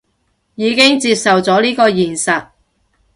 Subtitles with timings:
[0.55, 2.47] 已經接受咗呢個現實